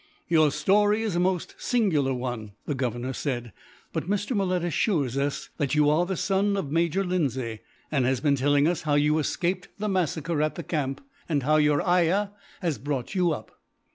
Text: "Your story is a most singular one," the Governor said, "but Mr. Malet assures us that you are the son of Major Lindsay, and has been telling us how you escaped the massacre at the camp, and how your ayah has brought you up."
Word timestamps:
"Your 0.27 0.49
story 0.49 1.03
is 1.03 1.15
a 1.15 1.19
most 1.19 1.53
singular 1.59 2.11
one," 2.11 2.53
the 2.65 2.73
Governor 2.73 3.13
said, 3.13 3.53
"but 3.93 4.09
Mr. 4.09 4.35
Malet 4.35 4.63
assures 4.63 5.15
us 5.15 5.49
that 5.57 5.75
you 5.75 5.91
are 5.91 6.07
the 6.07 6.17
son 6.17 6.57
of 6.57 6.71
Major 6.71 7.03
Lindsay, 7.03 7.59
and 7.91 8.03
has 8.03 8.19
been 8.19 8.35
telling 8.35 8.67
us 8.67 8.81
how 8.81 8.95
you 8.95 9.19
escaped 9.19 9.67
the 9.77 9.87
massacre 9.87 10.41
at 10.41 10.55
the 10.55 10.63
camp, 10.63 11.01
and 11.29 11.43
how 11.43 11.57
your 11.57 11.87
ayah 11.87 12.29
has 12.63 12.79
brought 12.79 13.13
you 13.13 13.31
up." 13.31 13.59